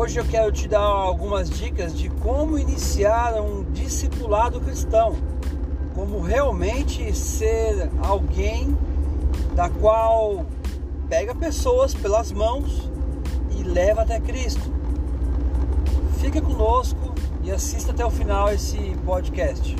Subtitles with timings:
[0.00, 5.16] Hoje eu quero te dar algumas dicas de como iniciar um discipulado cristão,
[5.92, 8.78] como realmente ser alguém
[9.56, 10.46] da qual
[11.08, 12.88] pega pessoas pelas mãos
[13.58, 14.72] e leva até Cristo.
[16.20, 19.74] Fica conosco e assista até o final esse podcast.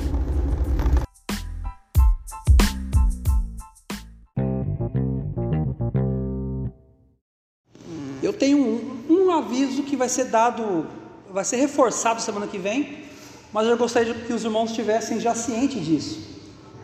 [9.49, 10.85] Aviso que vai ser dado,
[11.31, 13.03] vai ser reforçado semana que vem,
[13.51, 16.19] mas eu gostaria que os irmãos estivessem já cientes disso.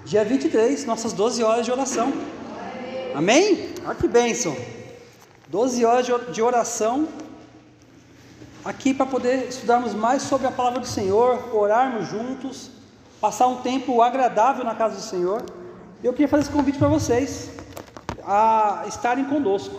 [0.04, 2.12] Dia 23, nossas 12 horas de oração.
[3.14, 3.70] Amém?
[3.86, 4.58] Olha que bênção.
[5.48, 7.08] 12 horas de oração
[8.64, 12.72] aqui para poder estudarmos mais sobre a palavra do Senhor, orarmos juntos,
[13.22, 15.44] passar um tempo agradável na casa do Senhor.
[16.04, 17.52] Eu queria fazer esse convite para vocês
[18.26, 19.76] a estarem conosco.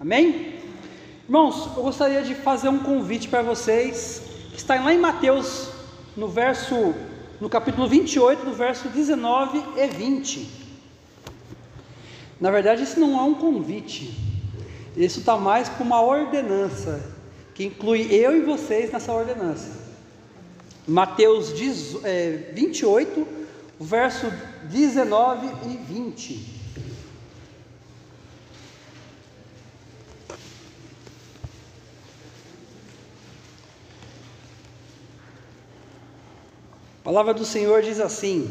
[0.00, 0.65] Amém?
[1.28, 5.70] Irmãos, eu gostaria de fazer um convite para vocês, que está lá em Mateus,
[6.16, 6.94] no verso,
[7.40, 10.48] no capítulo 28, do verso 19 e 20.
[12.40, 14.16] Na verdade, isso não é um convite,
[14.96, 17.02] isso está mais para uma ordenança,
[17.56, 19.84] que inclui eu e vocês nessa ordenança.
[20.86, 23.26] Mateus 28,
[23.80, 24.32] verso
[24.70, 26.55] 19 e 20.
[37.06, 38.50] Palavra do Senhor diz assim: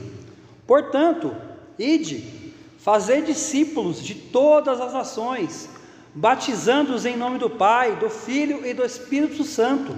[0.66, 1.36] Portanto,
[1.78, 5.68] ide, fazei discípulos de todas as nações,
[6.14, 9.94] batizando-os em nome do Pai, do Filho e do Espírito Santo,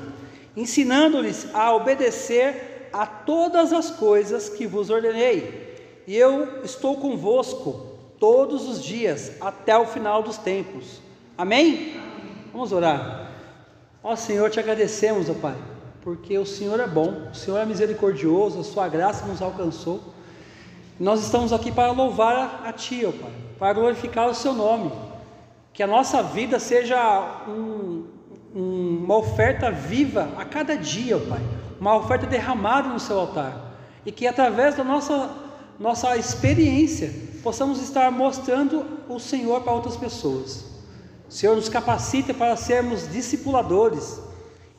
[0.56, 6.02] ensinando-lhes a obedecer a todas as coisas que vos ordenei.
[6.08, 7.86] E eu estou convosco
[8.20, 11.00] todos os dias até o final dos tempos.
[11.38, 12.02] Amém?
[12.52, 13.30] Vamos orar.
[14.02, 15.77] Ó Senhor, te agradecemos, ó Pai
[16.08, 20.00] porque o Senhor é bom, o Senhor é misericordioso, a Sua graça nos alcançou.
[20.98, 24.90] Nós estamos aqui para louvar a Ti, ó Pai, para glorificar o Seu nome,
[25.73, 28.06] que a nossa vida seja um,
[28.56, 31.42] um, uma oferta viva a cada dia, ó Pai,
[31.78, 35.30] uma oferta derramada no Seu altar, e que através da nossa,
[35.78, 37.14] nossa experiência
[37.44, 40.64] possamos estar mostrando o Senhor para outras pessoas.
[41.28, 44.26] O Senhor nos capacita para sermos discipuladores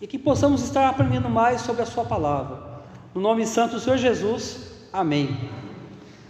[0.01, 2.83] e que possamos estar aprendendo mais sobre a Sua palavra.
[3.15, 4.59] No nome santo do Senhor Jesus,
[4.93, 5.37] amém.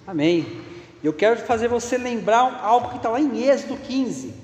[0.07, 0.63] Amém.
[1.03, 4.35] Eu quero fazer você lembrar algo que está lá em Êxodo 15,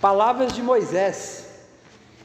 [0.00, 1.46] palavras de Moisés.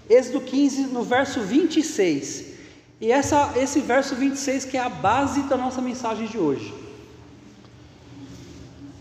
[0.09, 2.51] Êxodo 15, no verso 26.
[3.00, 6.74] E essa, esse verso 26 que é a base da nossa mensagem de hoje.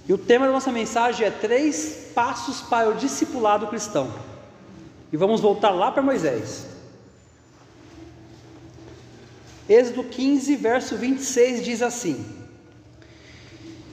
[0.08, 4.12] E o tema da nossa mensagem é três passos para o discipulado cristão.
[5.12, 6.69] E vamos voltar lá para Moisés.
[9.70, 12.26] Êxodo 15, verso 26 diz assim: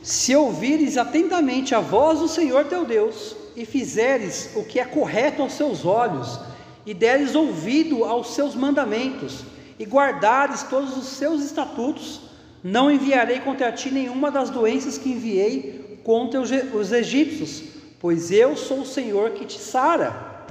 [0.02, 5.44] Se ouvires atentamente a voz do Senhor teu Deus, e fizeres o que é correto
[5.44, 6.40] aos seus olhos,
[6.84, 9.44] e deres ouvido aos seus mandamentos,
[9.78, 12.22] e guardares todos os seus estatutos,
[12.64, 17.66] não enviarei contra ti nenhuma das doenças que enviei contra os egípcios,
[18.00, 20.48] pois eu sou o Senhor que te sara.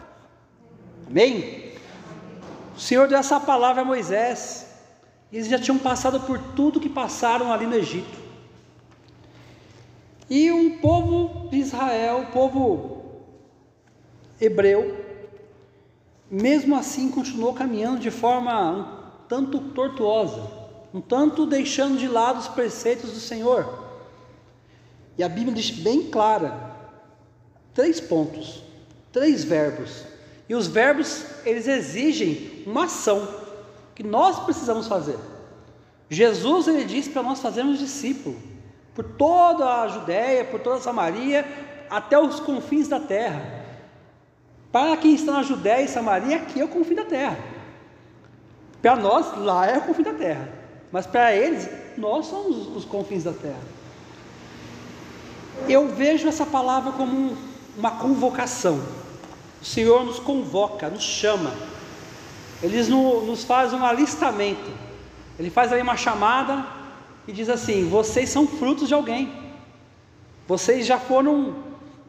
[1.11, 1.73] Amém?
[2.77, 4.66] O Senhor deu essa palavra a Moisés.
[5.33, 8.27] Eles já tinham passado por tudo que passaram ali no Egito.
[10.29, 13.05] E um povo de Israel, o povo
[14.41, 15.05] hebreu,
[16.31, 20.51] mesmo assim continuou caminhando de forma um tanto tortuosa,
[20.93, 23.85] um tanto deixando de lado os preceitos do Senhor.
[25.17, 26.77] E a Bíblia diz bem clara,
[27.73, 28.63] três pontos,
[29.13, 30.05] três verbos.
[30.49, 33.46] E os verbos, eles exigem uma ação
[33.97, 35.19] que nós precisamos fazer.
[36.09, 38.37] Jesus ele disse para nós fazermos discípulo
[38.95, 41.45] por toda a Judéia, por toda a Samaria,
[41.91, 43.65] até os confins da terra.
[44.71, 47.39] Para quem está na Judéia e Samaria, aqui é o confim da terra.
[48.81, 50.49] Para nós, lá é o confim da terra.
[50.93, 53.61] Mas para eles, nós somos os confins da terra.
[55.69, 57.37] Eu vejo essa palavra como
[57.77, 58.81] uma convocação.
[59.61, 61.53] O Senhor nos convoca, nos chama
[62.63, 64.71] eles nos faz um alistamento.
[65.39, 66.67] Ele faz aí uma chamada
[67.29, 69.33] e diz assim: vocês são frutos de alguém.
[70.49, 71.57] Vocês já foram,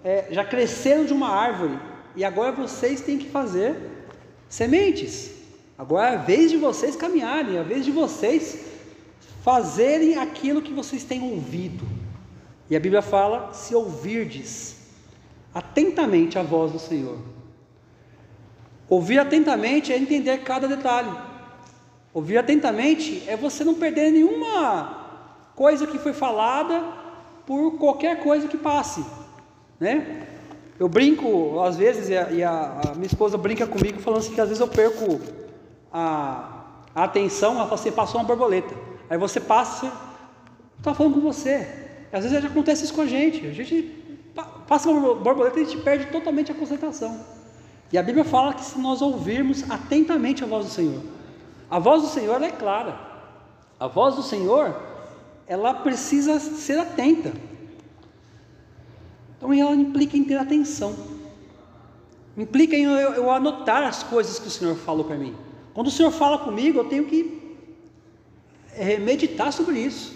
[0.03, 1.77] é, já cresceram de uma árvore
[2.15, 3.75] e agora vocês têm que fazer
[4.47, 5.31] sementes.
[5.77, 8.65] Agora é a vez de vocês caminharem, é a vez de vocês
[9.43, 11.85] fazerem aquilo que vocês têm ouvido.
[12.69, 14.77] E a Bíblia fala: se ouvirdes
[15.53, 17.17] atentamente a voz do Senhor.
[18.89, 21.12] Ouvir atentamente é entender cada detalhe.
[22.13, 25.06] Ouvir atentamente é você não perder nenhuma
[25.56, 26.84] coisa que foi falada
[27.45, 29.06] por qualquer coisa que passe,
[29.80, 30.28] né?
[30.80, 34.48] Eu brinco às vezes e a, a minha esposa brinca comigo falando assim que às
[34.48, 35.19] vezes eu perco
[35.92, 38.75] a, a atenção, ela fala assim, passou uma borboleta.
[39.10, 39.92] Aí você passa,
[40.78, 41.68] está falando com você.
[42.12, 43.45] Às vezes acontece isso com a gente.
[43.48, 43.92] A gente
[44.68, 47.37] passa uma borboleta e a gente perde totalmente a concentração.
[47.92, 51.01] E a Bíblia fala que se nós ouvirmos atentamente a voz do Senhor,
[51.69, 52.98] a voz do Senhor é clara.
[53.80, 54.75] A voz do Senhor,
[55.45, 57.34] ela precisa ser atenta.
[59.38, 60.95] Então ela implica em ter atenção.
[62.36, 65.36] Implica em eu, eu anotar as coisas que o Senhor falou para mim.
[65.74, 67.57] Quando o Senhor fala comigo, eu tenho que
[68.74, 70.16] é, meditar sobre isso.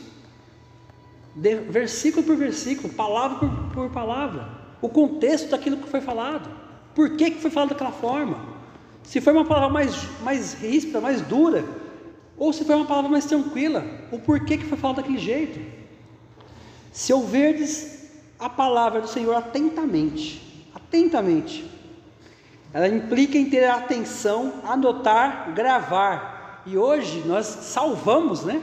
[1.36, 4.50] De, versículo por versículo, palavra por, por, palavra.
[4.82, 6.50] O contexto daquilo que foi falado.
[6.94, 8.46] Por que, que foi falado daquela forma?
[9.04, 11.64] Se foi uma palavra mais, mais ríspida, mais dura,
[12.38, 15.60] ou se foi uma palavra mais tranquila, o porquê que foi falado daquele jeito.
[16.92, 18.10] Se ouverdes
[18.40, 21.70] a palavra do Senhor atentamente, atentamente,
[22.74, 26.64] ela implica em ter atenção, anotar, gravar.
[26.66, 28.62] E hoje nós salvamos, né?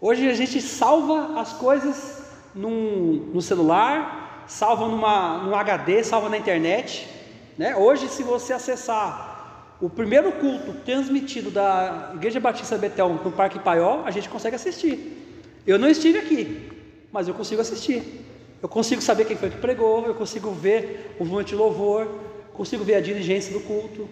[0.00, 2.24] Hoje a gente salva as coisas
[2.54, 7.08] num, no celular, salva numa, num HD, salva na internet.
[7.56, 7.76] Né?
[7.76, 14.04] Hoje, se você acessar o primeiro culto transmitido da Igreja Batista Betel no Parque Paiol,
[14.04, 15.42] a gente consegue assistir.
[15.66, 16.70] Eu não estive aqui,
[17.10, 18.24] mas eu consigo assistir.
[18.62, 22.06] Eu consigo saber quem foi que pregou, eu consigo ver o movimento de louvor,
[22.54, 24.08] consigo ver a diligência do culto.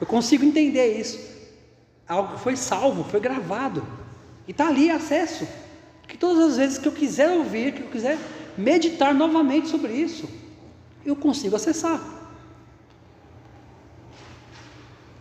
[0.00, 1.20] Eu consigo entender isso.
[2.06, 3.86] Algo foi salvo, foi gravado.
[4.46, 5.46] E está ali acesso.
[6.06, 8.18] Que todas as vezes que eu quiser ouvir, que eu quiser
[8.58, 10.28] meditar novamente sobre isso,
[11.06, 12.23] eu consigo acessar.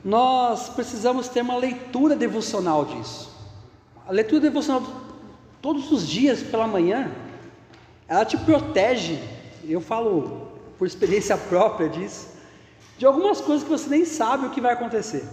[0.03, 3.31] Nós precisamos ter uma leitura devocional disso.
[4.05, 4.83] A leitura devocional
[5.61, 7.09] todos os dias pela manhã,
[8.07, 9.17] ela te protege.
[9.63, 12.27] Eu falo por experiência própria disso,
[12.97, 15.23] de algumas coisas que você nem sabe o que vai acontecer.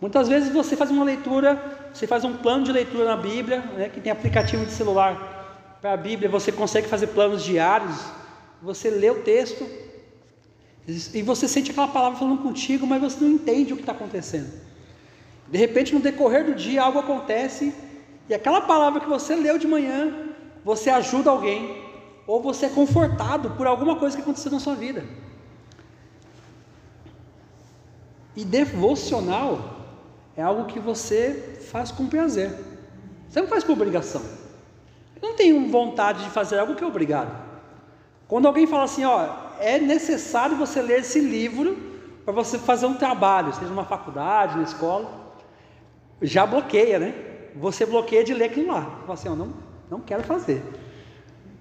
[0.00, 1.60] Muitas vezes você faz uma leitura,
[1.92, 5.92] você faz um plano de leitura na Bíblia, né, que tem aplicativo de celular para
[5.92, 7.96] a Bíblia, você consegue fazer planos diários,
[8.62, 9.66] você lê o texto,
[10.86, 14.50] e você sente aquela palavra falando contigo, mas você não entende o que está acontecendo.
[15.48, 17.72] De repente, no decorrer do dia, algo acontece,
[18.28, 20.30] e aquela palavra que você leu de manhã,
[20.64, 21.82] você ajuda alguém,
[22.26, 25.04] ou você é confortado por alguma coisa que aconteceu na sua vida.
[28.34, 29.80] E devocional
[30.36, 32.50] é algo que você faz com prazer.
[33.28, 34.22] Você não faz por obrigação.
[35.20, 37.30] Eu não tenho vontade de fazer algo que é obrigado.
[38.26, 41.76] Quando alguém fala assim, ó, é necessário você ler esse livro
[42.24, 45.36] para você fazer um trabalho, seja numa faculdade, na escola.
[46.20, 47.14] Já bloqueia, né?
[47.56, 48.82] Você bloqueia de ler aquilo lá.
[49.02, 49.52] Fala assim, ó, não,
[49.90, 50.62] não quero fazer.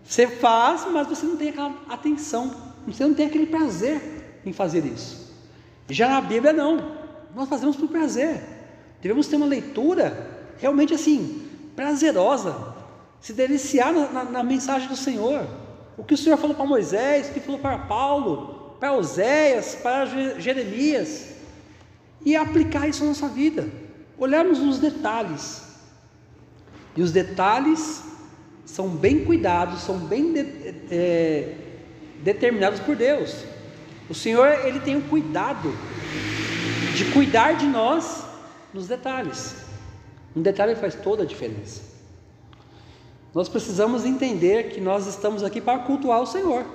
[0.03, 2.51] Você faz, mas você não tem aquela atenção,
[2.87, 5.31] você não tem aquele prazer em fazer isso.
[5.89, 6.99] Já na Bíblia não.
[7.35, 8.41] Nós fazemos por prazer.
[9.01, 12.75] Devemos ter uma leitura realmente assim, prazerosa,
[13.19, 15.45] se deliciar na, na, na mensagem do Senhor.
[15.97, 20.05] O que o Senhor falou para Moisés, o que falou para Paulo, para Oséias, para
[20.39, 21.35] Jeremias,
[22.25, 23.67] e aplicar isso na nossa vida.
[24.17, 25.63] Olharmos nos detalhes.
[26.95, 28.03] E os detalhes
[28.65, 30.39] são bem cuidados, são bem de,
[30.91, 31.55] é,
[32.23, 33.43] determinados por Deus.
[34.09, 35.73] O Senhor ele tem o cuidado
[36.95, 38.23] de cuidar de nós
[38.73, 39.55] nos detalhes.
[40.35, 41.90] Um detalhe faz toda a diferença.
[43.33, 46.65] Nós precisamos entender que nós estamos aqui para cultuar o Senhor.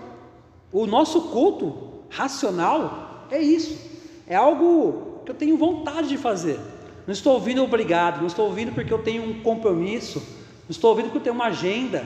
[0.72, 3.78] O nosso culto racional é isso.
[4.26, 6.58] É algo que eu tenho vontade de fazer.
[7.06, 11.06] Não estou ouvindo obrigado, não estou ouvindo porque eu tenho um compromisso, não estou ouvindo
[11.06, 12.04] porque eu tenho uma agenda.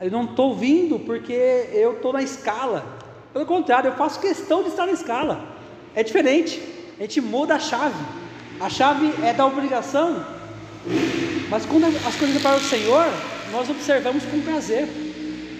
[0.00, 2.84] Eu não estou ouvindo porque eu estou na escala.
[3.32, 5.42] Pelo contrário, eu faço questão de estar na escala.
[5.94, 6.60] É diferente.
[6.98, 8.04] A gente muda a chave.
[8.60, 10.24] A chave é da obrigação.
[11.48, 13.06] Mas quando as coisas para o Senhor,
[13.50, 14.88] nós observamos com prazer.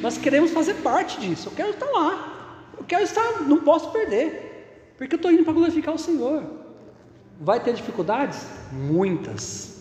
[0.00, 1.48] Nós queremos fazer parte disso.
[1.48, 2.72] Eu quero estar lá.
[2.76, 4.94] Eu quero estar, não posso perder.
[4.96, 6.44] Porque eu estou indo para glorificar o Senhor.
[7.40, 8.46] Vai ter dificuldades?
[8.72, 9.76] Muitas.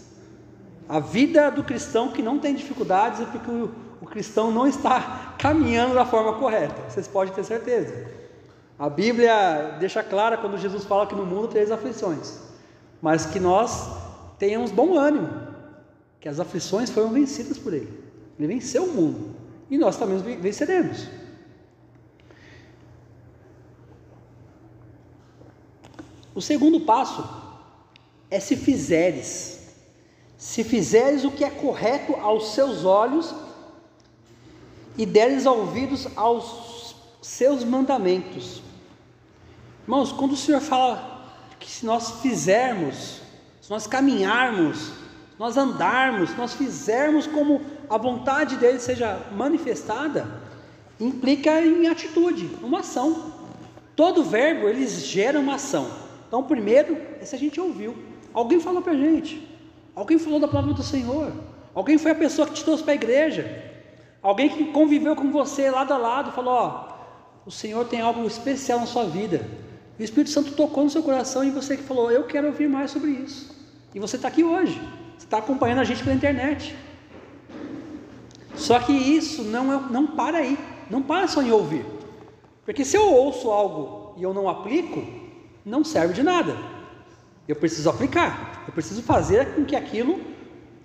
[0.87, 3.71] A vida do cristão que não tem dificuldades é porque o,
[4.01, 6.89] o cristão não está caminhando da forma correta.
[6.89, 8.13] Vocês podem ter certeza.
[8.77, 12.39] A Bíblia deixa clara quando Jesus fala que no mundo três aflições,
[13.01, 13.89] mas que nós
[14.37, 15.29] tenhamos bom ânimo,
[16.25, 18.03] que as aflições foram vencidas por Ele.
[18.39, 19.35] Ele venceu o mundo
[19.69, 21.07] e nós também venceremos.
[26.33, 27.23] O segundo passo
[28.31, 29.69] é se fizeres.
[30.35, 33.31] Se fizeres o que é correto aos seus olhos
[34.97, 38.63] e deres ouvidos aos seus mandamentos.
[39.83, 41.23] Irmãos, quando o Senhor fala
[41.59, 43.21] que se nós fizermos,
[43.61, 45.04] se nós caminharmos,
[45.37, 50.27] nós andarmos, nós fizermos como a vontade dele seja manifestada,
[50.99, 53.33] implica em atitude, uma ação.
[53.95, 55.89] Todo verbo eles gera uma ação.
[56.27, 57.95] Então, primeiro é se a gente ouviu.
[58.33, 59.47] Alguém falou para a gente,
[59.95, 61.31] alguém falou da palavra do Senhor,
[61.73, 63.63] alguém foi a pessoa que te trouxe para a igreja,
[64.21, 66.95] alguém que conviveu com você lado a lado, falou: Ó,
[67.45, 69.45] o Senhor tem algo especial na sua vida.
[69.97, 72.91] O Espírito Santo tocou no seu coração e você que falou: Eu quero ouvir mais
[72.91, 73.55] sobre isso.
[73.93, 74.81] E você está aqui hoje,
[75.17, 76.75] está acompanhando a gente pela internet.
[78.55, 80.57] Só que isso não, é, não para aí,
[80.89, 81.85] não para só em ouvir.
[82.63, 85.03] Porque se eu ouço algo e eu não aplico,
[85.63, 86.55] não serve de nada.
[87.47, 90.19] Eu preciso aplicar, eu preciso fazer com que aquilo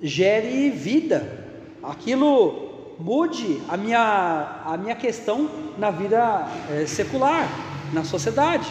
[0.03, 1.47] gere vida,
[1.83, 2.69] aquilo
[2.99, 7.49] mude a minha, a minha questão na vida é, secular,
[7.93, 8.67] na sociedade.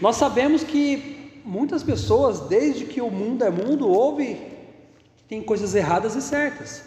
[0.00, 3.86] Nós sabemos que muitas pessoas, desde que o mundo é mundo,
[5.16, 6.84] que tem coisas erradas e certas.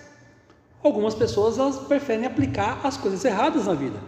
[0.83, 3.99] Algumas pessoas elas preferem aplicar as coisas erradas na vida.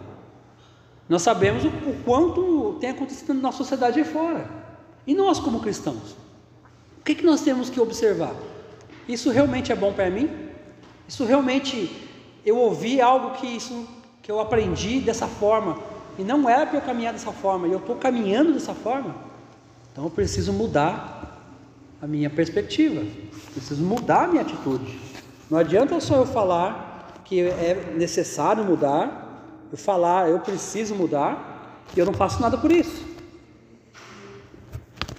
[1.08, 4.50] Nós sabemos o, o quanto tem acontecido na sociedade aí fora.
[5.06, 6.16] E nós, como cristãos,
[7.00, 8.34] o que, que nós temos que observar?
[9.08, 10.30] Isso realmente é bom para mim?
[11.08, 12.10] Isso realmente
[12.46, 13.88] eu ouvi algo que isso
[14.22, 15.78] que eu aprendi dessa forma
[16.18, 19.16] e não era para eu caminhar dessa forma, e eu estou caminhando dessa forma,
[19.96, 21.40] então eu preciso mudar
[22.02, 23.02] a minha perspectiva,
[23.54, 25.00] preciso mudar a minha atitude.
[25.50, 32.00] Não adianta só eu falar que é necessário mudar, eu falar eu preciso mudar, e
[32.02, 33.06] eu não faço nada por isso.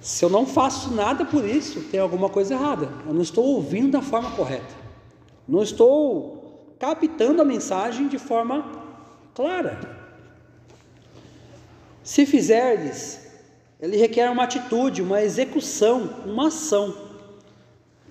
[0.03, 2.91] Se eu não faço nada por isso, tem alguma coisa errada.
[3.07, 4.75] Eu não estou ouvindo da forma correta.
[5.49, 8.71] Não estou captando a mensagem de forma
[9.35, 9.81] clara.
[12.03, 13.26] Se fizerdes,
[13.81, 16.97] ele requer uma atitude, uma execução, uma ação.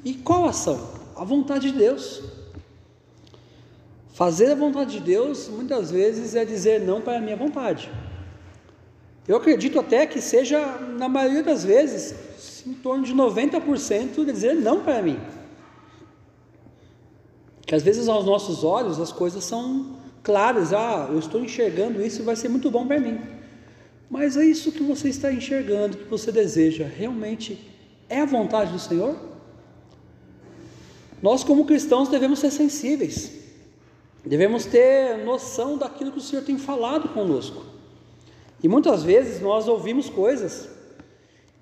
[0.04, 0.90] E qual ação?
[1.16, 2.22] A vontade de Deus.
[4.14, 7.92] Fazer a vontade de Deus muitas vezes é dizer não para a minha vontade.
[9.28, 14.54] Eu acredito até que seja, na maioria das vezes, em torno de 90% de dizer
[14.54, 15.20] não para mim.
[17.66, 22.22] Que às vezes aos nossos olhos as coisas são claras, ah, eu estou enxergando isso
[22.22, 23.20] e vai ser muito bom para mim.
[24.10, 27.60] Mas é isso que você está enxergando, que você deseja, realmente
[28.08, 29.18] é a vontade do Senhor?
[31.22, 33.32] Nós, como cristãos, devemos ser sensíveis,
[34.24, 37.66] devemos ter noção daquilo que o Senhor tem falado conosco.
[38.62, 40.70] E muitas vezes nós ouvimos coisas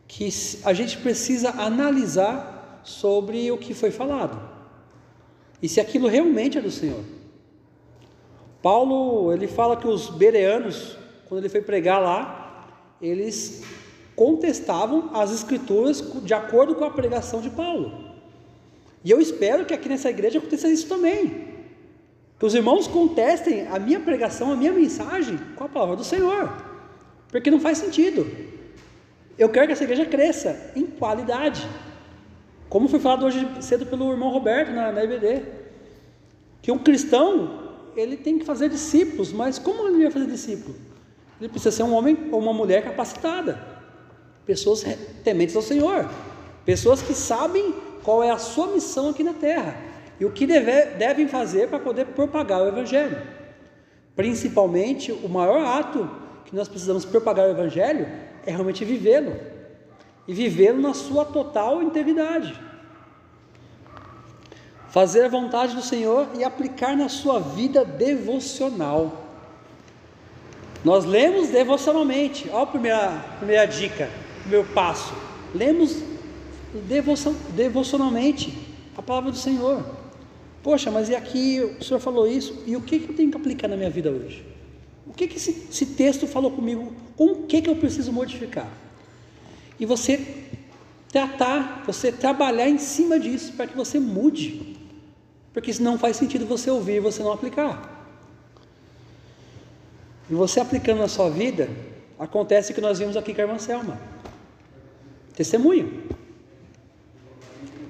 [0.07, 0.29] que
[0.63, 4.53] a gente precisa analisar sobre o que foi falado
[5.63, 7.01] e se aquilo realmente é do Senhor.
[8.61, 10.97] Paulo, ele fala que os bereanos
[11.33, 12.67] quando ele foi pregar lá,
[13.01, 13.63] eles
[14.15, 18.13] contestavam as escrituras de acordo com a pregação de Paulo.
[19.03, 21.47] E eu espero que aqui nessa igreja aconteça isso também.
[22.37, 26.55] Que os irmãos contestem a minha pregação, a minha mensagem com a palavra do Senhor.
[27.29, 28.27] Porque não faz sentido.
[29.35, 31.67] Eu quero que essa igreja cresça em qualidade.
[32.69, 35.41] Como foi falado hoje cedo pelo irmão Roberto na, na IBD.
[36.61, 40.92] Que um cristão, ele tem que fazer discípulos, mas como ele vai fazer discípulo?
[41.39, 43.59] Ele precisa ser um homem ou uma mulher capacitada,
[44.45, 44.83] pessoas
[45.23, 46.09] tementes ao Senhor,
[46.65, 47.73] pessoas que sabem
[48.03, 49.75] qual é a sua missão aqui na terra
[50.19, 53.21] e o que deve, devem fazer para poder propagar o Evangelho.
[54.15, 56.09] Principalmente, o maior ato
[56.45, 58.07] que nós precisamos propagar o Evangelho
[58.45, 59.35] é realmente vivê-lo
[60.27, 62.57] e vivê-lo na sua total integridade.
[64.89, 69.22] Fazer a vontade do Senhor e aplicar na sua vida devocional.
[70.83, 72.49] Nós lemos devocionalmente.
[72.49, 74.09] Olha a primeira, primeira dica,
[74.41, 75.13] primeiro passo.
[75.55, 76.03] Lemos
[76.87, 78.53] devoção, devocionalmente
[78.97, 79.83] a palavra do Senhor.
[80.61, 83.37] Poxa, mas e aqui o Senhor falou isso, e o que, que eu tenho que
[83.37, 84.45] aplicar na minha vida hoje?
[85.05, 86.93] O que, que esse, esse texto falou comigo?
[87.17, 88.69] Com o que, que eu preciso modificar?
[89.79, 90.25] E você
[91.09, 94.75] tratar, você trabalhar em cima disso para que você mude.
[95.53, 97.92] Porque senão não faz sentido você ouvir e você não aplicar.
[100.29, 101.69] E você aplicando na sua vida,
[102.17, 103.99] acontece o que nós vimos aqui com a irmã Selma.
[105.35, 106.03] Testemunho.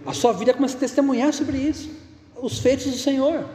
[0.06, 1.90] A sua vida começa a testemunhar sobre isso,
[2.36, 3.46] os feitos do Senhor.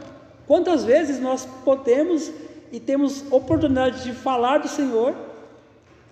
[0.47, 2.31] Quantas vezes nós podemos
[2.71, 5.15] e temos oportunidade de falar do Senhor,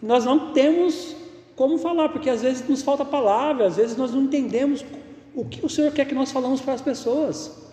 [0.01, 1.15] nós não temos
[1.55, 4.86] como falar, porque às vezes nos falta palavra, às vezes nós não entendemos
[5.33, 7.66] o que o Senhor quer que nós falamos para as pessoas.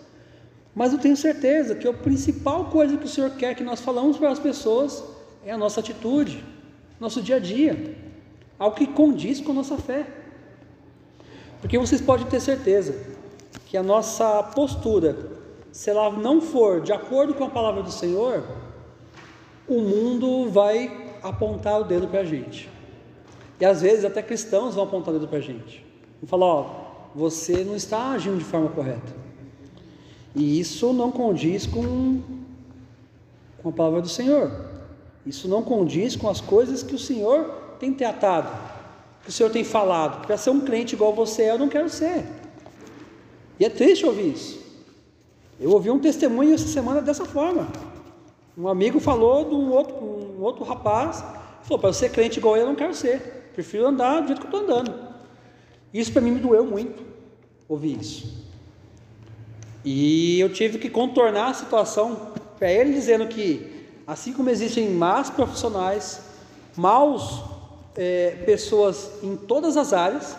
[0.75, 4.17] Mas eu tenho certeza que a principal coisa que o Senhor quer que nós falamos
[4.17, 5.01] para as pessoas
[5.45, 6.43] é a nossa atitude,
[6.99, 7.95] nosso dia a dia,
[8.59, 10.05] algo que condiz com a nossa fé.
[11.61, 12.93] Porque vocês podem ter certeza
[13.67, 15.15] que a nossa postura,
[15.71, 18.43] se ela não for de acordo com a palavra do Senhor,
[19.67, 22.69] o mundo vai apontar o dedo para a gente.
[23.59, 25.85] E às vezes até cristãos vão apontar o dedo para a gente.
[26.21, 26.65] Vão falar, ó,
[27.15, 29.25] você não está agindo de forma correta.
[30.35, 32.21] E isso não condiz com,
[33.61, 34.51] com a palavra do Senhor.
[35.25, 37.45] Isso não condiz com as coisas que o Senhor
[37.79, 38.49] tem tratado,
[39.23, 40.25] que o Senhor tem falado.
[40.25, 42.25] Para ser um crente igual você, eu não quero ser.
[43.59, 44.59] E é triste ouvir isso.
[45.59, 47.69] Eu ouvi um testemunho essa semana dessa forma.
[48.57, 51.23] Um amigo falou de um outro, um outro rapaz,
[51.63, 53.51] falou, para ser crente igual eu, eu não quero ser.
[53.53, 54.93] Prefiro andar do jeito que eu estou andando.
[55.93, 57.03] Isso para mim me doeu muito,
[57.69, 58.44] ouvir isso.
[59.85, 65.29] E eu tive que contornar a situação para ele dizendo que, assim como existem más
[65.29, 66.21] profissionais,
[66.75, 67.43] maus
[67.95, 70.35] é, pessoas em todas as áreas,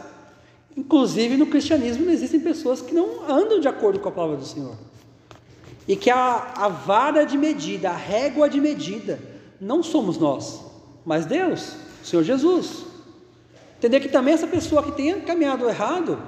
[0.76, 4.74] inclusive no cristianismo existem pessoas que não andam de acordo com a palavra do Senhor.
[5.86, 9.20] E que a, a vara de medida, a régua de medida,
[9.60, 10.60] não somos nós,
[11.04, 12.84] mas Deus, o Senhor Jesus.
[13.78, 16.18] Entender que também essa pessoa que tenha caminhado errado,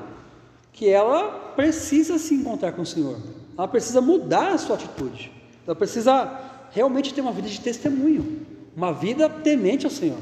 [0.79, 3.19] que ela precisa se encontrar com o Senhor.
[3.57, 5.33] Ela precisa mudar a sua atitude.
[5.67, 10.21] Ela precisa realmente ter uma vida de testemunho, uma vida temente ao Senhor.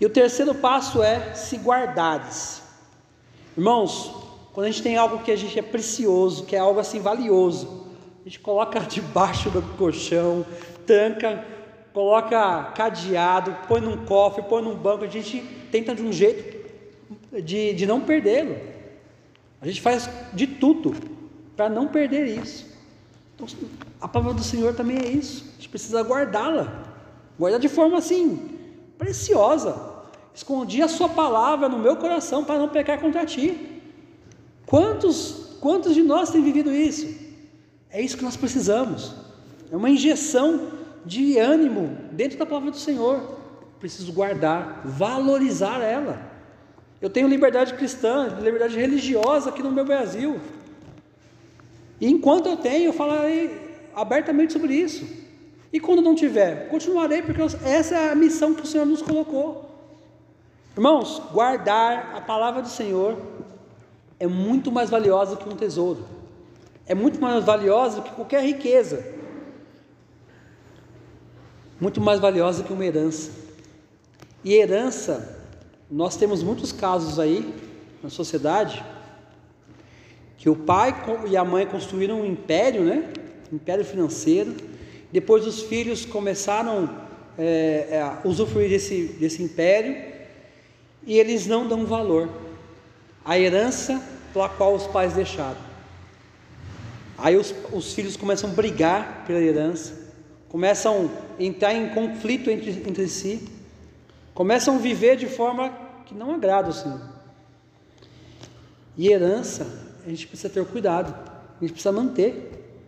[0.00, 2.62] E o terceiro passo é se guardares.
[3.56, 4.14] Irmãos,
[4.52, 7.88] quando a gente tem algo que a gente é precioso, que é algo assim valioso,
[8.20, 10.46] a gente coloca debaixo do colchão,
[10.86, 11.44] tranca
[11.92, 15.40] coloca cadeado, põe num cofre, põe num banco, a gente
[15.72, 16.57] tenta de um jeito
[17.32, 18.56] de, de não perdê-lo.
[19.60, 20.94] A gente faz de tudo
[21.56, 22.66] para não perder isso.
[23.34, 23.46] Então,
[24.00, 25.44] a palavra do Senhor também é isso.
[25.50, 26.84] A gente precisa guardá-la,
[27.38, 28.58] guardar de forma assim
[28.96, 29.96] preciosa.
[30.34, 33.80] Escondi a sua palavra no meu coração para não pecar contra ti.
[34.66, 37.12] Quantos, quantos de nós têm vivido isso?
[37.90, 39.14] É isso que nós precisamos.
[39.70, 40.68] É uma injeção
[41.04, 43.38] de ânimo dentro da palavra do Senhor.
[43.80, 46.27] Preciso guardar, valorizar ela.
[47.00, 50.40] Eu tenho liberdade cristã, liberdade religiosa aqui no meu Brasil.
[52.00, 55.06] E enquanto eu tenho, eu falarei abertamente sobre isso.
[55.72, 59.68] E quando não tiver, continuarei, porque essa é a missão que o Senhor nos colocou.
[60.76, 63.16] Irmãos, guardar a palavra do Senhor
[64.18, 66.04] é muito mais valiosa que um tesouro,
[66.86, 69.18] é muito mais valiosa que qualquer riqueza
[71.80, 73.30] muito mais valiosa que uma herança.
[74.44, 75.37] E herança,
[75.90, 77.54] nós temos muitos casos aí
[78.02, 78.84] na sociedade
[80.36, 80.94] que o pai
[81.28, 83.10] e a mãe construíram um império, né?
[83.52, 84.54] Um império financeiro.
[85.10, 86.88] Depois os filhos começaram
[87.36, 89.96] é, é, a usufruir desse, desse império
[91.06, 92.28] e eles não dão valor
[93.24, 94.00] à herança
[94.32, 95.68] pela qual os pais deixaram.
[97.16, 100.08] Aí os, os filhos começam a brigar pela herança
[100.48, 103.42] começam a entrar em conflito entre, entre si,
[104.38, 105.68] começam a viver de forma
[106.06, 107.00] que não agrada ao Senhor.
[108.96, 109.66] E herança,
[110.06, 112.86] a gente precisa ter cuidado, a gente precisa manter,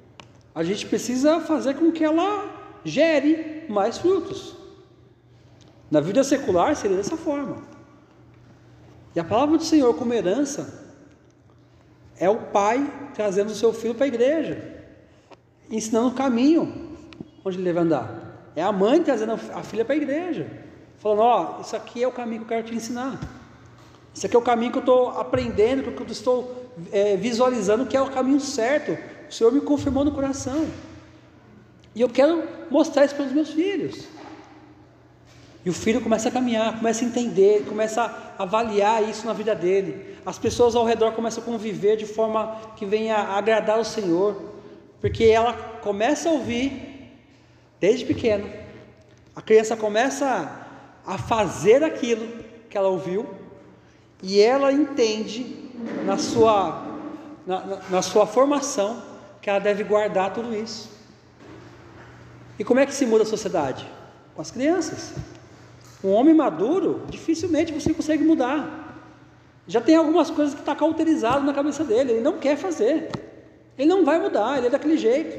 [0.55, 4.55] a gente precisa fazer com que ela gere mais frutos.
[5.91, 7.65] Na vida secular seria dessa forma.
[9.17, 10.89] E a palavra do Senhor como herança
[12.17, 14.87] é o pai trazendo o seu filho para a igreja,
[15.69, 16.97] ensinando o caminho,
[17.45, 18.53] onde ele deve andar.
[18.55, 20.70] É a mãe trazendo a filha para a igreja,
[21.01, 23.19] falando: Ó, oh, isso aqui é o caminho que eu quero te ensinar.
[24.15, 27.97] Isso aqui é o caminho que eu estou aprendendo, que eu estou é, visualizando, que
[27.97, 28.97] é o caminho certo.
[29.29, 30.69] O Senhor me confirmou no coração.
[31.95, 34.07] E eu quero mostrar isso para os meus filhos.
[35.65, 39.55] E o filho começa a caminhar, começa a entender, começa a avaliar isso na vida
[39.55, 40.17] dele.
[40.25, 44.41] As pessoas ao redor começam a conviver de forma que venha agradar o Senhor,
[45.01, 47.13] porque ela começa a ouvir
[47.79, 48.49] desde pequeno.
[49.35, 50.60] A criança começa
[51.07, 52.27] a fazer aquilo
[52.69, 53.27] que ela ouviu
[54.23, 55.71] e ela entende
[56.05, 56.85] na sua,
[57.47, 59.03] na, na, na sua formação
[59.41, 60.91] que ela deve guardar tudo isso.
[62.59, 63.87] E como é que se muda a sociedade?
[64.35, 65.15] Com as crianças.
[66.05, 68.99] Um homem maduro, dificilmente você consegue mudar.
[69.67, 73.09] Já tem algumas coisas que está cauterizado na cabeça dele, ele não quer fazer.
[73.79, 75.39] Ele não vai mudar, ele é daquele jeito.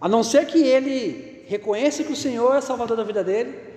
[0.00, 3.69] A não ser que ele reconheça que o Senhor é salvador da vida dele,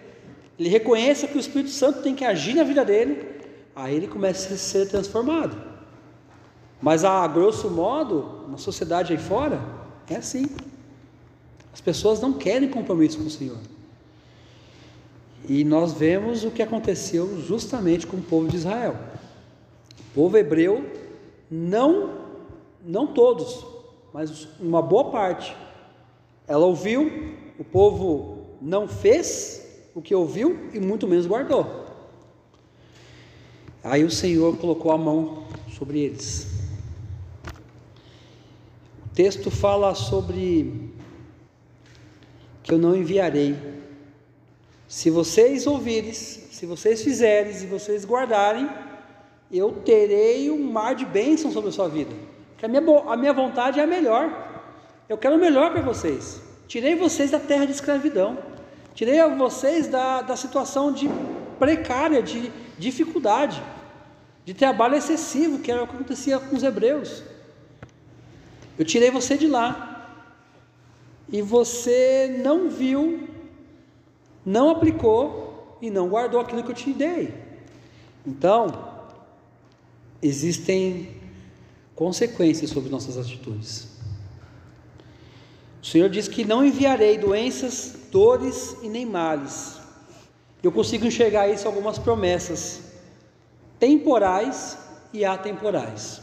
[0.58, 3.26] ele reconheça que o Espírito Santo tem que agir na vida dele,
[3.76, 5.58] aí ele começa a ser transformado.
[6.82, 9.62] Mas a grosso modo, na sociedade aí fora,
[10.10, 10.46] é assim.
[11.74, 13.58] As pessoas não querem compromisso com o Senhor.
[15.48, 18.96] E nós vemos o que aconteceu justamente com o povo de Israel.
[20.12, 20.86] O povo hebreu,
[21.50, 22.20] não,
[22.86, 23.66] não todos,
[24.14, 25.56] mas uma boa parte,
[26.48, 29.63] ela ouviu, o povo não fez
[29.94, 31.86] o que ouviu e muito menos guardou.
[33.84, 36.48] Aí o Senhor colocou a mão sobre eles.
[39.06, 40.90] O texto fala sobre
[42.64, 43.56] que eu não enviarei.
[44.88, 48.70] Se vocês ouvirem, se vocês fizerem e vocês guardarem,
[49.52, 52.16] eu terei um mar de bênção sobre a sua vida.
[52.52, 54.52] Porque a minha, a minha vontade é a melhor.
[55.10, 56.42] Eu quero o melhor para vocês.
[56.68, 58.53] Tirei vocês da terra de escravidão.
[58.94, 61.10] Tirei vocês da, da situação de
[61.58, 63.62] precária, de dificuldade,
[64.46, 67.24] de trabalho excessivo, que era o que acontecia com os hebreus.
[68.78, 69.90] Eu tirei você de lá.
[71.30, 73.28] E você não viu,
[74.46, 77.34] não aplicou e não guardou aquilo que eu te dei.
[78.26, 78.94] Então,
[80.22, 81.10] existem
[81.96, 83.88] consequências sobre nossas atitudes.
[85.82, 89.80] O Senhor diz que não enviarei doenças, dores e nem males.
[90.62, 92.80] Eu consigo enxergar isso algumas promessas
[93.80, 94.78] temporais
[95.12, 96.22] e atemporais.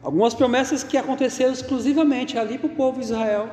[0.00, 3.50] Algumas promessas que aconteceram exclusivamente ali para o povo de Israel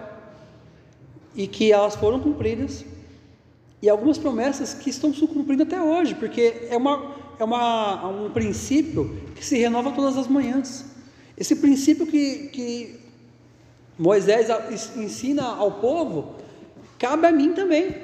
[1.36, 2.86] e que elas foram cumpridas,
[3.82, 8.30] e algumas promessas que estão se cumprindo até hoje, porque é, uma, é uma, um
[8.30, 10.86] princípio que se renova todas as manhãs.
[11.36, 13.00] Esse princípio que, que
[13.98, 14.50] Moisés
[14.96, 16.36] ensina ao povo,
[17.02, 17.96] cabe a mim também.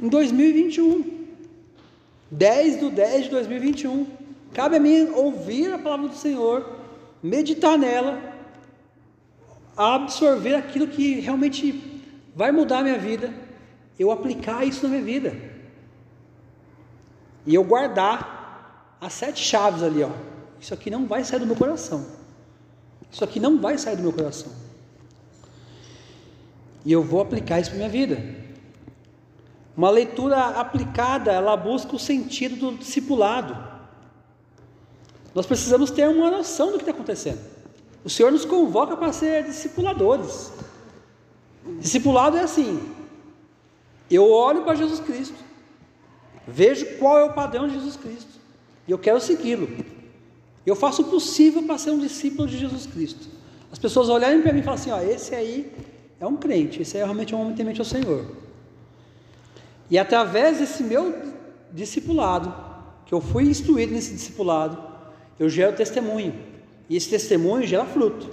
[0.00, 1.26] Em 2021,
[2.30, 4.06] 10 de 10 de 2021,
[4.54, 6.78] cabe a mim ouvir a palavra do Senhor,
[7.22, 8.18] meditar nela,
[9.76, 12.02] absorver aquilo que realmente
[12.34, 13.34] vai mudar a minha vida,
[13.98, 15.36] eu aplicar isso na minha vida.
[17.46, 20.10] E eu guardar as sete chaves ali, ó.
[20.58, 22.06] Isso aqui não vai sair do meu coração.
[23.12, 24.69] Isso aqui não vai sair do meu coração.
[26.84, 28.40] E eu vou aplicar isso para minha vida.
[29.76, 33.56] Uma leitura aplicada, ela busca o sentido do discipulado.
[35.34, 37.38] Nós precisamos ter uma noção do que está acontecendo.
[38.04, 40.52] O Senhor nos convoca para ser discipuladores.
[41.78, 42.80] Discipulado é assim:
[44.10, 45.36] eu olho para Jesus Cristo,
[46.46, 48.40] vejo qual é o padrão de Jesus Cristo,
[48.88, 49.68] e eu quero segui-lo.
[50.66, 53.28] Eu faço o possível para ser um discípulo de Jesus Cristo.
[53.70, 55.72] As pessoas olharem para mim e falam assim: ó, esse aí
[56.20, 58.26] é um crente, esse é realmente um homem temente ao Senhor.
[59.90, 61.14] E através desse meu
[61.72, 62.54] discipulado,
[63.06, 64.78] que eu fui instruído nesse discipulado,
[65.38, 66.34] eu gero testemunho.
[66.88, 68.28] E esse testemunho gera fruto.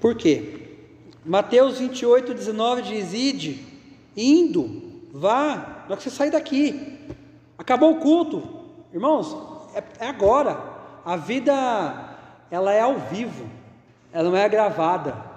[0.00, 0.76] Por quê?
[1.24, 3.64] Mateus 28, 19 diz: Ide,
[4.16, 6.98] indo, vá, na hora que você sair daqui.
[7.56, 8.42] Acabou o culto.
[8.92, 9.36] Irmãos,
[9.74, 10.70] é, é agora.
[11.04, 12.16] A vida,
[12.50, 13.48] ela é ao vivo,
[14.12, 15.31] ela não é gravada,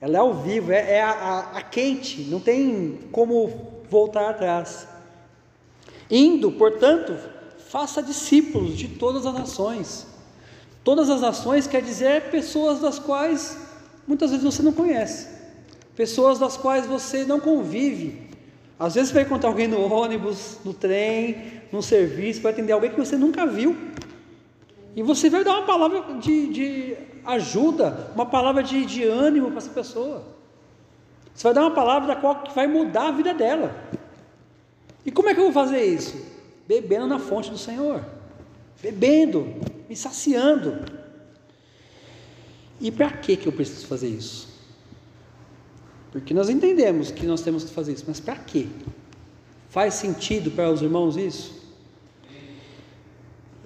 [0.00, 3.52] ela é ao vivo, é, é a, a, a quente, não tem como
[3.90, 4.88] voltar atrás.
[6.10, 7.16] Indo, portanto,
[7.68, 10.06] faça discípulos de todas as nações.
[10.82, 13.56] Todas as nações quer dizer pessoas das quais
[14.08, 15.28] muitas vezes você não conhece,
[15.94, 18.28] pessoas das quais você não convive.
[18.78, 22.90] Às vezes você vai encontrar alguém no ônibus, no trem, num serviço, vai atender alguém
[22.90, 23.76] que você nunca viu.
[24.96, 29.58] E você vai dar uma palavra de, de ajuda, uma palavra de, de ânimo para
[29.58, 30.24] essa pessoa.
[31.34, 33.74] Você vai dar uma palavra da qual que vai mudar a vida dela.
[35.04, 36.16] E como é que eu vou fazer isso?
[36.66, 38.04] Bebendo na fonte do Senhor.
[38.82, 39.54] Bebendo,
[39.88, 40.84] me saciando.
[42.80, 44.48] E para que que eu preciso fazer isso?
[46.12, 48.66] Porque nós entendemos que nós temos que fazer isso, mas para quê?
[49.68, 51.59] Faz sentido para os irmãos isso?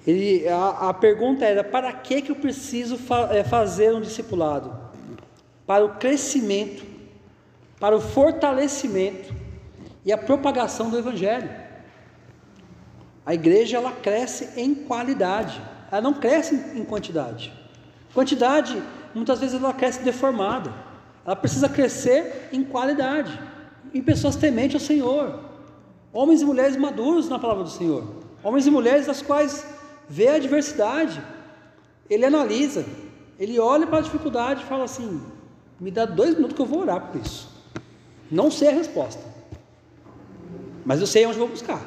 [0.05, 4.75] Ele, a, a, pergunta era: para que, que eu preciso fa é, fazer um discipulado?
[5.65, 6.85] Para o crescimento,
[7.79, 9.33] para o fortalecimento
[10.05, 11.49] e a propagação do Evangelho.
[13.25, 15.59] A igreja ela cresce em qualidade,
[15.91, 17.51] ela não cresce em quantidade.
[18.13, 18.81] Quantidade,
[19.15, 20.71] muitas vezes, ela cresce deformada.
[21.25, 23.37] Ela precisa crescer em qualidade,
[23.91, 25.39] em pessoas tementes ao Senhor,
[26.13, 28.03] homens e mulheres maduros na palavra do Senhor,
[28.43, 29.74] homens e mulheres das quais
[30.09, 31.21] vê a adversidade,
[32.09, 32.85] ele analisa,
[33.39, 35.21] ele olha para a dificuldade e fala assim:
[35.79, 37.49] me dá dois minutos que eu vou orar por isso.
[38.31, 39.21] Não sei a resposta.
[40.85, 41.81] Mas eu sei onde vou buscar.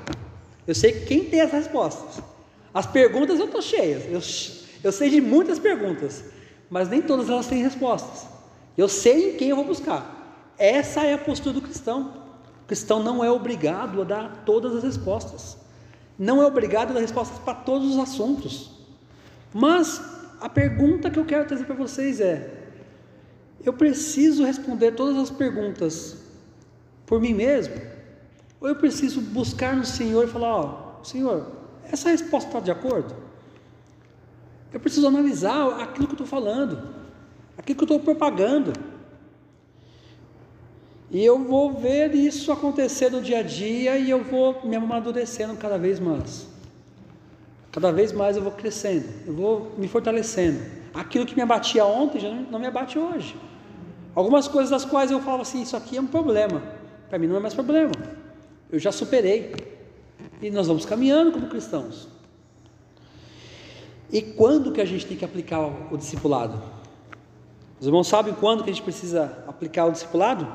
[0.66, 2.22] Eu sei quem tem as respostas.
[2.74, 3.96] As perguntas eu estou cheia.
[4.08, 4.20] Eu,
[4.84, 6.24] eu sei de muitas perguntas,
[6.68, 8.26] mas nem todas elas têm respostas.
[8.76, 10.54] Eu sei em quem eu vou buscar.
[10.58, 12.12] Essa é a postura do cristão.
[12.64, 15.56] O cristão não é obrigado a dar todas as respostas.
[16.18, 18.70] Não é obrigado a dar respostas para todos os assuntos.
[19.54, 20.02] Mas
[20.40, 22.58] a pergunta que eu quero trazer para vocês é:
[23.64, 26.16] eu preciso responder todas as perguntas
[27.06, 27.74] por mim mesmo?
[28.60, 31.46] Ou eu preciso buscar no Senhor e falar: Ó, Senhor,
[31.84, 33.14] essa resposta está de acordo?
[34.72, 36.82] Eu preciso analisar aquilo que eu estou falando,
[37.56, 38.72] aquilo que eu estou propagando.
[41.10, 45.56] E eu vou ver isso acontecer no dia a dia e eu vou me amadurecendo
[45.56, 46.46] cada vez mais.
[47.72, 50.60] Cada vez mais eu vou crescendo, eu vou me fortalecendo.
[50.92, 53.36] Aquilo que me abatia ontem já não me abate hoje.
[54.14, 56.62] Algumas coisas das quais eu falava assim, isso aqui é um problema.
[57.08, 57.92] Para mim não é mais problema.
[58.70, 59.54] Eu já superei.
[60.42, 62.08] E nós vamos caminhando como cristãos.
[64.10, 66.60] E quando que a gente tem que aplicar o discipulado?
[67.78, 70.48] Os irmãos sabem quando que a gente precisa aplicar o discipulado?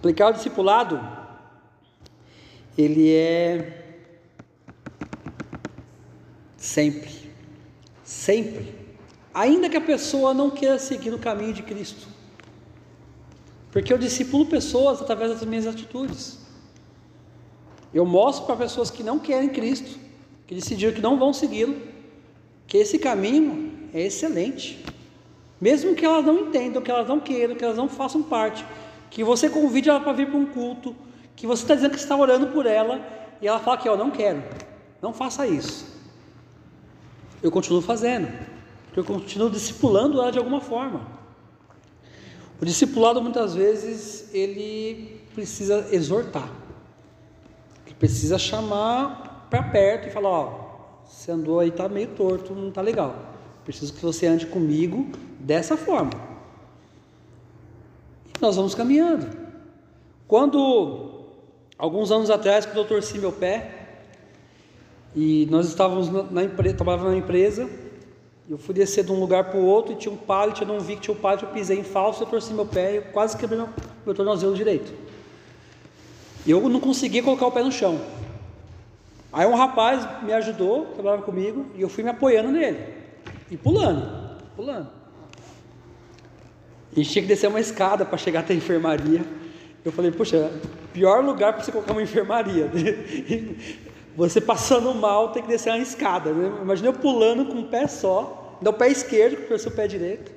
[0.00, 0.98] Aplicar o discipulado,
[2.76, 3.98] ele é
[6.56, 7.30] sempre,
[8.02, 8.74] sempre,
[9.34, 12.08] ainda que a pessoa não queira seguir o caminho de Cristo.
[13.70, 16.38] Porque eu discipulo pessoas através das minhas atitudes.
[17.92, 19.98] Eu mostro para pessoas que não querem Cristo,
[20.46, 21.76] que decidiram que não vão segui-lo,
[22.66, 24.82] que esse caminho é excelente.
[25.60, 28.64] Mesmo que elas não entendam, que elas não queiram, que elas não façam parte,
[29.10, 30.94] que você convide ela para vir para um culto,
[31.34, 33.00] que você está dizendo que está orando por ela,
[33.42, 34.42] e ela fala que eu não quero,
[35.02, 35.86] não faça isso.
[37.42, 38.28] Eu continuo fazendo,
[38.84, 41.06] porque eu continuo discipulando ela de alguma forma.
[42.60, 46.48] O discipulado muitas vezes ele precisa exortar,
[47.86, 50.70] ele precisa chamar para perto e falar: ó,
[51.06, 53.16] você andou aí tá meio torto, não tá legal.
[53.64, 56.29] Preciso que você ande comigo dessa forma.
[58.40, 59.26] Nós vamos caminhando.
[60.26, 61.26] Quando
[61.76, 63.70] alguns anos atrás, quando eu torci meu pé
[65.14, 67.68] e nós estávamos na empresa, trabalhava na empresa
[68.50, 70.80] eu fui descer de um lugar para o outro e tinha um pallet, eu não
[70.80, 73.36] vi que tinha um pallet, eu pisei em falso, eu torci meu pé e quase
[73.36, 73.68] quebrei meu,
[74.04, 74.92] meu tornozelo direito.
[76.44, 78.00] E eu não conseguia colocar o pé no chão.
[79.32, 82.92] Aí um rapaz me ajudou, trabalhava comigo, e eu fui me apoiando nele.
[83.48, 84.90] E pulando, pulando.
[86.96, 89.24] E tinha que descer uma escada para chegar até a enfermaria.
[89.84, 90.50] Eu falei, puxa,
[90.92, 92.70] pior lugar para você colocar uma enfermaria.
[94.16, 96.32] Você passando mal tem que descer uma escada.
[96.32, 96.52] Né?
[96.60, 99.86] Imagina eu pulando com um pé só dá o pé esquerdo, que foi o pé
[99.86, 100.32] direito.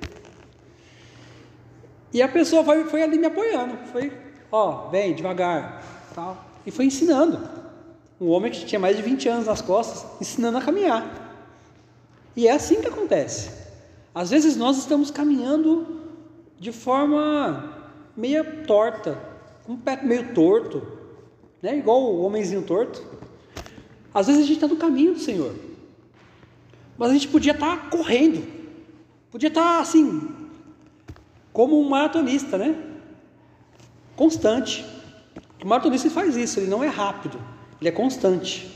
[2.12, 4.12] E a pessoa foi, foi ali me apoiando, foi,
[4.50, 5.82] ó, vem devagar,
[6.14, 6.44] tal.
[6.64, 7.40] E foi ensinando.
[8.20, 11.32] Um homem que tinha mais de 20 anos nas costas, ensinando a caminhar.
[12.36, 13.50] E é assim que acontece.
[14.14, 16.03] Às vezes nós estamos caminhando
[16.58, 19.18] de forma meia torta,
[19.64, 20.86] com o pé meio torto,
[21.62, 21.76] né?
[21.76, 23.02] igual o homenzinho torto.
[24.12, 25.54] Às vezes a gente está no caminho do Senhor.
[26.96, 28.46] Mas a gente podia estar tá correndo,
[29.30, 30.30] podia estar tá, assim,
[31.52, 32.76] como um maratonista, né?
[34.14, 34.84] Constante.
[35.62, 37.40] O maratonista faz isso, ele não é rápido,
[37.80, 38.70] ele é constante.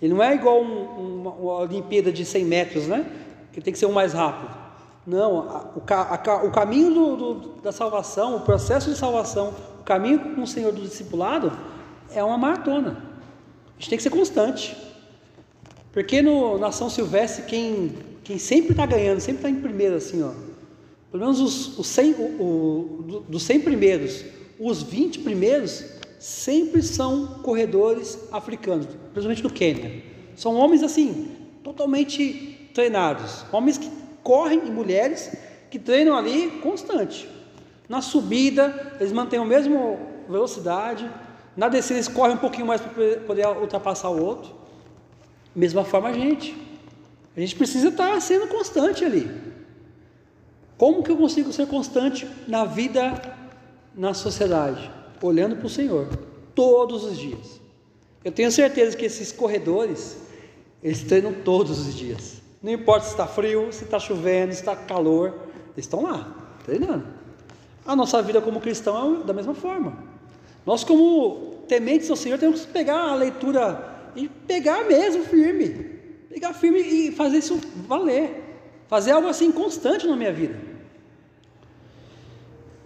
[0.00, 3.06] Ele não é igual um, uma, uma Olimpíada de 100 metros, né?
[3.52, 4.63] Que tem que ser o um mais rápido.
[5.06, 9.84] Não, a, o, a, o, caminho do, do, da salvação, o processo de salvação, o
[9.84, 11.52] caminho com o Senhor do discipulado
[12.10, 12.92] é uma maratona.
[13.76, 14.76] A gente tem que ser constante.
[15.92, 17.92] Porque no, na ação silvestre, quem,
[18.24, 20.32] quem sempre está ganhando, sempre está em primeiro, assim, ó.
[21.10, 24.24] Pelo menos os, os 100, o, o, dos 100 primeiros,
[24.58, 25.84] os 20 primeiros
[26.18, 30.02] sempre são corredores africanos, principalmente do Quênia.
[30.34, 31.28] São homens assim,
[31.62, 33.44] totalmente treinados.
[33.52, 33.88] Homens que
[34.24, 35.30] correm e mulheres
[35.70, 37.28] que treinam ali constante.
[37.88, 39.96] Na subida, eles mantêm a mesma
[40.28, 41.08] velocidade.
[41.56, 44.52] Na descida, eles correm um pouquinho mais para poder ultrapassar o outro.
[45.54, 46.56] Mesma forma a gente.
[47.36, 49.30] A gente precisa estar sendo constante ali.
[50.78, 53.36] Como que eu consigo ser constante na vida,
[53.94, 54.90] na sociedade?
[55.22, 56.08] Olhando para o Senhor,
[56.54, 57.60] todos os dias.
[58.24, 60.16] Eu tenho certeza que esses corredores,
[60.82, 62.43] eles treinam todos os dias.
[62.64, 65.34] Não importa se está frio, se está chovendo, se está calor,
[65.74, 67.06] eles estão lá, treinando.
[67.84, 69.98] A nossa vida como cristão é da mesma forma.
[70.64, 75.74] Nós, como tementes ao Senhor, temos que pegar a leitura e pegar mesmo firme,
[76.30, 78.42] pegar firme e fazer isso valer,
[78.88, 80.58] fazer algo assim constante na minha vida.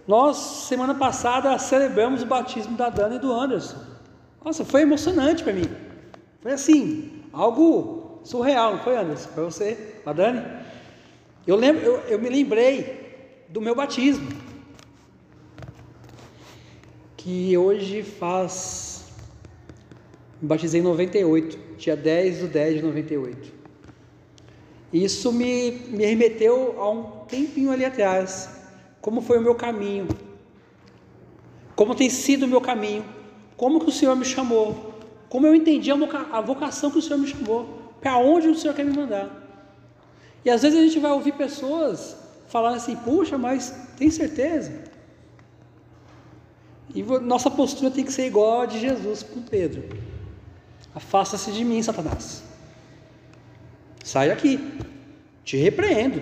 [0.05, 3.77] Nós, semana passada, celebramos o batismo da Dana e do Anderson.
[4.43, 5.69] Nossa, foi emocionante para mim.
[6.41, 7.98] Foi assim, algo
[8.29, 9.29] surreal, não foi, Anderson?
[9.33, 10.45] Para você, para Dani?
[11.47, 14.27] Eu, lembro, eu, eu me lembrei do meu batismo,
[17.17, 19.05] que hoje faz.
[20.39, 23.53] Me batizei em 98, dia 10 do 10 de 98.
[24.93, 28.47] Isso me, me remeteu a um tempinho ali atrás,
[29.01, 30.07] como foi o meu caminho,
[31.75, 33.03] como tem sido o meu caminho,
[33.57, 34.93] como que o Senhor me chamou,
[35.29, 38.85] como eu entendi a vocação que o Senhor me chamou, para onde o Senhor quer
[38.85, 39.29] me mandar.
[40.43, 42.15] E às vezes a gente vai ouvir pessoas
[42.47, 44.89] falando assim, puxa, mas tem certeza?
[46.93, 49.83] E nossa postura tem que ser igual a de Jesus com Pedro.
[50.95, 52.43] Afasta-se de mim, Satanás.
[54.03, 54.59] Sai daqui.
[55.43, 56.19] Te repreendo.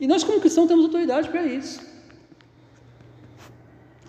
[0.00, 1.80] E nós, como cristãos, temos autoridade para isso.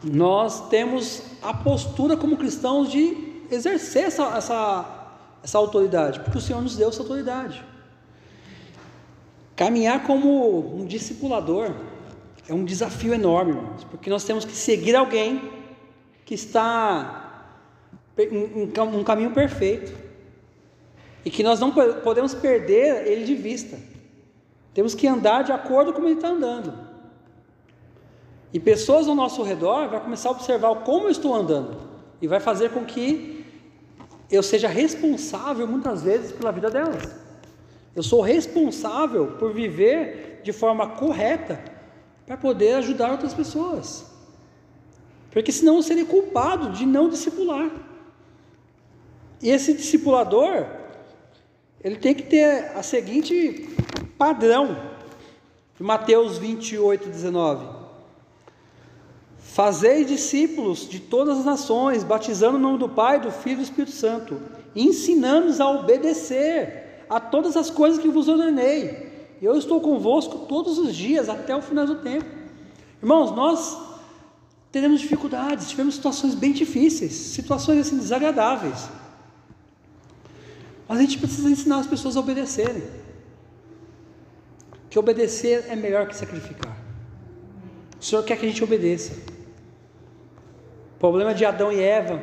[0.04, 4.97] Nós temos a postura como cristãos de exercer essa, essa,
[5.44, 7.64] essa autoridade, porque o Senhor nos deu essa autoridade.
[9.56, 11.72] Caminhar como um discipulador
[12.48, 15.52] é um desafio enorme, irmãos, porque nós temos que seguir alguém
[16.26, 17.46] que está
[18.20, 19.94] um caminho perfeito
[21.24, 23.78] e que nós não podemos perder ele de vista.
[24.74, 26.74] Temos que andar de acordo com ele está andando.
[28.54, 31.78] E pessoas ao nosso redor vão começar a observar como eu estou andando
[32.22, 33.37] e vai fazer com que
[34.30, 37.16] eu seja responsável muitas vezes pela vida delas.
[37.96, 41.60] Eu sou responsável por viver de forma correta
[42.26, 44.06] para poder ajudar outras pessoas.
[45.32, 47.72] Porque senão eu seria culpado de não discipular.
[49.42, 50.66] E esse discipulador,
[51.84, 53.70] ele tem que ter a seguinte
[54.18, 54.78] padrão,
[55.80, 57.77] Mateus 28, 19.
[59.58, 63.64] Fazei discípulos de todas as nações, batizando o nome do Pai, do Filho e do
[63.64, 64.40] Espírito Santo,
[64.76, 69.36] ensinando-os a obedecer a todas as coisas que vos ordenei.
[69.42, 72.28] Eu estou convosco todos os dias, até o final do tempo.
[73.02, 73.76] Irmãos, nós
[74.72, 78.88] teremos dificuldades, tivemos situações bem difíceis, situações assim desagradáveis.
[80.88, 82.84] Mas a gente precisa ensinar as pessoas a obedecerem.
[84.88, 86.78] Que obedecer é melhor que sacrificar.
[88.00, 89.36] O Senhor quer que a gente obedeça.
[90.98, 92.20] O problema de Adão e Eva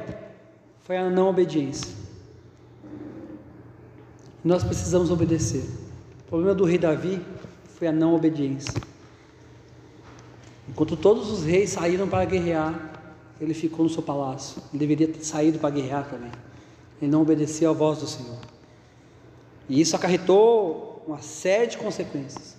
[0.82, 1.94] foi a não obediência.
[4.42, 5.62] Nós precisamos obedecer.
[6.22, 7.24] O problema do rei Davi
[7.68, 8.74] foi a não obediência.
[10.68, 13.00] Enquanto todos os reis saíram para guerrear,
[13.40, 14.60] ele ficou no seu palácio.
[14.72, 16.32] Ele deveria ter saído para guerrear também.
[17.00, 18.40] Ele não obedeceu à voz do Senhor.
[19.68, 22.56] E isso acarretou uma série de consequências.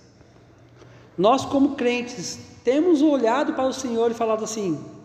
[1.18, 4.95] Nós, como crentes, temos olhado para o Senhor e falado assim: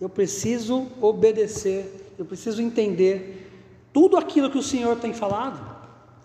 [0.00, 3.50] eu preciso obedecer, eu preciso entender
[3.92, 5.60] tudo aquilo que o Senhor tem falado.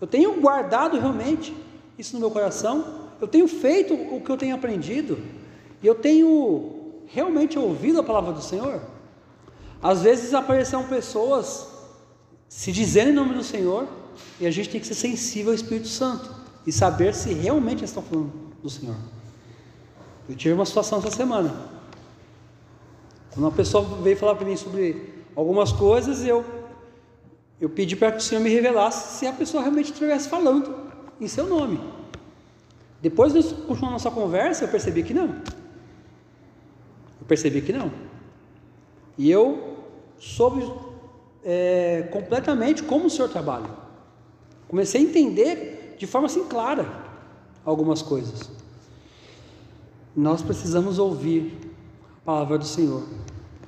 [0.00, 1.54] Eu tenho guardado realmente
[1.98, 5.18] isso no meu coração, eu tenho feito o que eu tenho aprendido,
[5.82, 8.80] e eu tenho realmente ouvido a palavra do Senhor.
[9.82, 11.68] Às vezes apareceram pessoas
[12.48, 13.86] se dizendo em nome do Senhor,
[14.40, 16.30] e a gente tem que ser sensível ao Espírito Santo
[16.66, 18.96] e saber se realmente estão falando do Senhor.
[20.28, 21.75] Eu tive uma situação essa semana.
[23.36, 26.44] Uma pessoa veio falar para mim sobre algumas coisas e eu,
[27.60, 30.74] eu pedi para que o Senhor me revelasse se a pessoa realmente estivesse falando
[31.20, 31.78] em seu nome.
[33.02, 35.26] Depois de continuar nossa conversa, eu percebi que não.
[37.20, 37.92] Eu percebi que não.
[39.18, 39.76] E eu
[40.18, 40.72] soube
[41.44, 43.68] é, completamente como o Senhor trabalha.
[44.66, 47.04] Comecei a entender de forma assim clara
[47.64, 48.50] algumas coisas.
[50.14, 51.65] Nós precisamos ouvir
[52.26, 53.04] palavra do Senhor,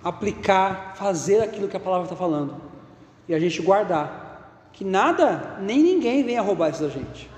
[0.02, 2.56] aplicar, fazer aquilo que a palavra está falando
[3.28, 7.30] e a gente guardar, que nada nem ninguém venha roubar isso da gente.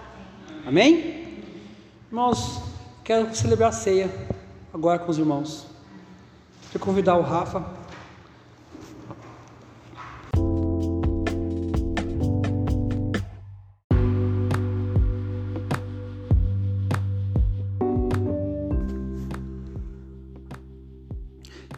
[0.66, 1.44] Amém?
[2.08, 2.62] Irmãos,
[3.04, 4.10] quero celebrar a ceia
[4.72, 5.66] agora com os irmãos.
[6.72, 7.64] Quero convidar o Rafa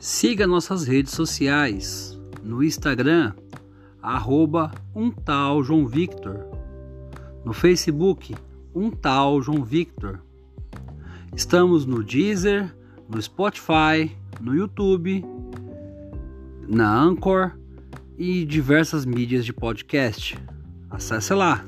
[0.05, 3.35] Siga nossas redes sociais no Instagram,
[4.03, 6.45] arroba um tal João Victor,
[7.45, 8.35] no Facebook,
[8.75, 10.19] um tal João Victor.
[11.37, 12.75] Estamos no Deezer,
[13.09, 15.25] no Spotify, no YouTube,
[16.69, 17.53] na Anchor
[18.19, 20.37] e diversas mídias de podcast.
[20.91, 21.65] Acesse lá.